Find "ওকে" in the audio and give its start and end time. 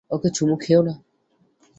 0.11-0.29